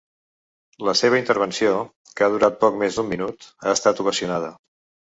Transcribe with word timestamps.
La 0.87 0.95
seva 1.01 1.19
intervenció, 1.23 1.75
que 2.17 2.27
ha 2.29 2.33
durat 2.37 2.59
poc 2.65 2.81
més 2.85 2.99
d’un 2.99 3.13
minut, 3.15 3.51
ha 3.67 3.79
estat 3.79 4.07
ovacionada. 4.07 4.53